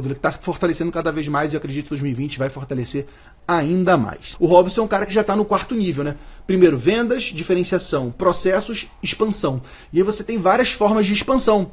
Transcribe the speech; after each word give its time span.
modelo 0.00 0.14
que 0.14 0.18
está 0.18 0.32
se 0.32 0.38
fortalecendo 0.40 0.90
cada 0.90 1.12
vez 1.12 1.28
mais 1.28 1.52
e 1.52 1.56
acredito 1.56 1.84
que 1.84 1.90
2020 1.90 2.38
vai 2.38 2.48
fortalecer 2.48 3.06
ainda 3.46 3.96
mais. 3.96 4.36
O 4.38 4.46
Robson 4.46 4.82
é 4.82 4.84
um 4.84 4.88
cara 4.88 5.06
que 5.06 5.12
já 5.12 5.20
está 5.20 5.34
no 5.34 5.44
quarto 5.44 5.74
nível, 5.74 6.04
né? 6.04 6.16
Primeiro, 6.46 6.78
vendas, 6.78 7.24
diferenciação, 7.24 8.10
processos, 8.10 8.88
expansão. 9.02 9.60
E 9.92 9.98
aí 9.98 10.02
você 10.02 10.22
tem 10.24 10.38
várias 10.38 10.72
formas 10.72 11.06
de 11.06 11.12
expansão. 11.12 11.72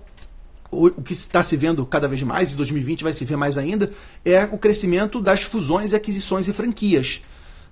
O, 0.69 0.91
que 0.91 1.13
está 1.13 1.41
se 1.41 1.55
vendo 1.55 1.85
cada 1.85 2.09
vez 2.09 2.21
mais, 2.23 2.51
e 2.51 2.55
2020 2.55 3.03
vai 3.03 3.13
se 3.13 3.23
ver 3.23 3.37
mais 3.37 3.57
ainda, 3.57 3.89
é 4.25 4.43
o 4.51 4.57
crescimento 4.57 5.21
das 5.21 5.41
fusões, 5.43 5.93
aquisições 5.93 6.47
e 6.47 6.53
franquias. 6.53 7.21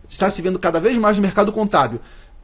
Está 0.09 0.29
se 0.29 0.41
vendo 0.41 0.57
cada 0.57 0.79
vez 0.79 0.97
mais 0.97 1.17
no 1.17 1.21
mercado 1.21 1.51
contábil. 1.51 1.99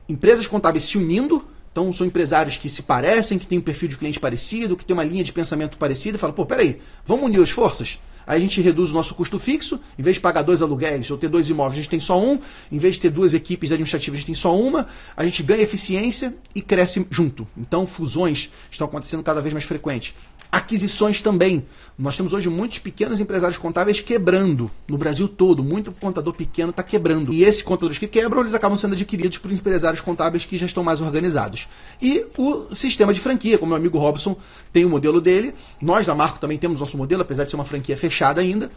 Empresas 0.10 0.46
contábeis 0.48 0.84
se 0.84 0.98
unindo 0.98 1.46
então 1.72 1.94
são 1.94 2.06
empresários 2.06 2.58
que 2.58 2.70
se 2.70 2.84
parecem, 2.84 3.40
que 3.40 3.48
têm 3.48 3.60
um 3.60 3.62
perfil 3.62 3.88
de 3.88 3.98
cliente 3.98 4.20
parecido, 4.20 4.76
que 4.76 4.84
têm 4.84 4.94
uma 4.94 5.04
linha 5.04 5.24
de 5.24 5.32
pensamento 5.32 5.78
parecida, 5.78 6.18
e 6.18 6.20
falam, 6.20 6.36
pô, 6.36 6.46
peraí, 6.46 6.82
vamos 7.06 7.26
unir 7.26 7.42
as 7.42 7.50
forças? 7.50 8.00
Aí 8.28 8.38
a 8.38 8.40
gente 8.40 8.62
reduz 8.62 8.92
o 8.92 8.94
nosso 8.94 9.16
custo 9.16 9.40
fixo, 9.40 9.80
em 9.98 10.04
vez 10.04 10.16
de 10.16 10.22
pagar 10.22 10.42
dois 10.42 10.62
aluguéis 10.62 11.10
ou 11.10 11.18
ter 11.18 11.28
dois 11.28 11.50
imóveis, 11.50 11.74
a 11.74 11.82
gente 11.82 11.90
tem 11.90 12.00
só 12.00 12.22
um, 12.22 12.40
em 12.72 12.78
vez 12.78 12.96
de 12.96 13.02
ter 13.02 13.10
duas 13.10 13.34
equipes 13.34 13.72
administrativas, 13.72 14.18
a 14.18 14.20
gente 14.20 14.28
tem 14.28 14.36
só 14.36 14.56
uma, 14.56 14.88
a 15.18 15.26
gente 15.26 15.42
ganha 15.42 15.62
eficiência 15.62 16.36
e 16.54 16.62
cresce 16.62 17.06
junto. 17.10 17.48
Então 17.58 17.88
fusões 17.88 18.50
estão 18.70 18.88
acontecendo 18.88 19.24
cada 19.24 19.42
vez 19.42 19.54
mais 19.54 19.66
frequentes. 19.66 20.14
Aquisições 20.52 21.22
também. 21.22 21.66
Nós 21.98 22.18
temos 22.18 22.34
hoje 22.34 22.50
muitos 22.50 22.80
pequenos 22.80 23.20
empresários 23.20 23.58
contábeis 23.58 24.02
quebrando 24.02 24.70
no 24.88 24.98
Brasil 24.98 25.28
todo. 25.28 25.64
Muito 25.64 25.92
contador 25.94 26.34
pequeno 26.34 26.72
está 26.72 26.84
quebrando. 26.84 27.34
E 27.34 27.44
esses 27.44 27.62
contadores 27.62 27.98
que 27.98 28.08
quebram, 28.08 28.42
eles 28.42 28.54
acabam 28.54 28.78
sendo 28.78 28.94
adquiridos 28.94 29.38
por 29.38 29.52
empresários 29.52 30.02
contábeis 30.02 30.46
que 30.46 30.58
já 30.58 30.66
estão 30.66 30.84
mais 30.84 31.00
organizados. 31.00 31.70
E 32.02 32.26
o 32.38 32.76
sistema 32.76 33.14
de 33.14 33.20
franquia, 33.22 33.58
como 33.58 33.70
meu 33.70 33.78
amigo 33.78 33.98
Robson 33.98 34.36
tem 34.74 34.84
o 34.84 34.90
modelo 34.90 35.22
dele. 35.22 35.54
Nós 35.82 36.06
da 36.06 36.14
Marco 36.14 36.40
também 36.40 36.58
temos 36.58 36.82
nosso 36.82 36.98
modelo, 36.98 37.22
apesar 37.22 37.46
de 37.46 37.50
ser 37.50 37.56
uma 37.56 37.64
franquia 37.64 37.96
fechada 37.96 38.42
ainda 38.42 38.70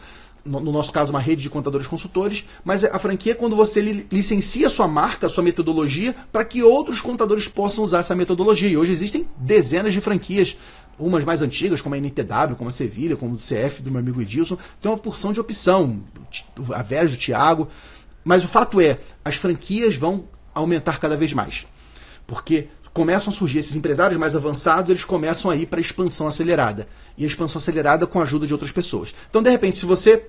no, 0.45 0.71
nosso 0.71 0.91
caso, 0.91 1.11
uma 1.11 1.19
rede 1.19 1.41
de 1.41 1.49
contadores 1.49 1.87
consultores, 1.87 2.45
mas 2.63 2.83
a 2.83 2.99
franquia 2.99 3.31
é 3.31 3.35
quando 3.35 3.55
você 3.55 3.81
licencia 3.81 4.67
a 4.67 4.69
sua 4.69 4.87
marca, 4.87 5.25
a 5.25 5.29
sua 5.29 5.43
metodologia, 5.43 6.15
para 6.31 6.45
que 6.45 6.61
outros 6.61 7.01
contadores 7.01 7.47
possam 7.47 7.83
usar 7.83 7.99
essa 7.99 8.15
metodologia. 8.15 8.69
E 8.69 8.77
hoje 8.77 8.91
existem 8.91 9.27
dezenas 9.37 9.91
de 9.91 9.99
franquias 9.99 10.55
umas 10.97 11.23
mais 11.23 11.41
antigas, 11.41 11.81
como 11.81 11.95
a 11.95 11.97
NTW, 11.97 12.55
como 12.57 12.69
a 12.69 12.71
Sevilha, 12.71 13.15
como 13.15 13.33
o 13.33 13.37
CF 13.37 13.81
do 13.81 13.91
meu 13.91 13.99
amigo 13.99 14.21
Edilson, 14.21 14.57
tem 14.81 14.89
uma 14.89 14.97
porção 14.97 15.33
de 15.33 15.39
opção, 15.39 16.01
a 16.73 16.81
Veras 16.81 17.11
do 17.11 17.17
Thiago. 17.17 17.67
Mas 18.23 18.43
o 18.43 18.47
fato 18.47 18.81
é, 18.81 18.99
as 19.23 19.35
franquias 19.35 19.95
vão 19.95 20.25
aumentar 20.53 20.99
cada 20.99 21.15
vez 21.15 21.33
mais. 21.33 21.67
Porque 22.25 22.67
começam 22.93 23.31
a 23.31 23.35
surgir 23.35 23.59
esses 23.59 23.75
empresários 23.75 24.17
mais 24.17 24.35
avançados, 24.35 24.89
eles 24.89 25.03
começam 25.03 25.51
a 25.51 25.55
ir 25.55 25.65
para 25.65 25.79
a 25.79 25.81
expansão 25.81 26.27
acelerada. 26.27 26.87
E 27.17 27.23
a 27.23 27.27
expansão 27.27 27.59
acelerada 27.59 28.07
com 28.07 28.19
a 28.19 28.23
ajuda 28.23 28.47
de 28.47 28.53
outras 28.53 28.71
pessoas. 28.71 29.13
Então, 29.29 29.43
de 29.43 29.49
repente, 29.49 29.77
se 29.77 29.85
você 29.85 30.27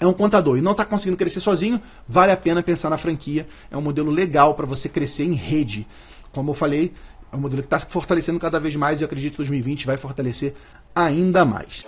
é 0.00 0.06
um 0.06 0.12
contador 0.12 0.58
e 0.58 0.60
não 0.60 0.72
está 0.72 0.84
conseguindo 0.84 1.16
crescer 1.16 1.40
sozinho, 1.40 1.80
vale 2.06 2.32
a 2.32 2.36
pena 2.36 2.62
pensar 2.62 2.90
na 2.90 2.98
franquia. 2.98 3.46
É 3.70 3.76
um 3.76 3.80
modelo 3.82 4.10
legal 4.10 4.54
para 4.54 4.66
você 4.66 4.88
crescer 4.88 5.24
em 5.24 5.34
rede. 5.34 5.86
Como 6.32 6.50
eu 6.50 6.54
falei, 6.54 6.92
é 7.32 7.36
um 7.36 7.40
modelo 7.40 7.62
que 7.62 7.66
está 7.66 7.78
se 7.78 7.86
fortalecendo 7.86 8.38
cada 8.38 8.60
vez 8.60 8.76
mais 8.76 9.00
e 9.00 9.04
acredito 9.04 9.32
que 9.32 9.38
2020 9.38 9.86
vai 9.86 9.96
fortalecer 9.96 10.54
ainda 10.94 11.44
mais. 11.44 11.82